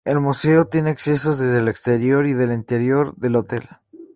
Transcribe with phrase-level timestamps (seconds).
[0.03, 3.69] El museo tiene accesos desde el exterior y del interior del hotel.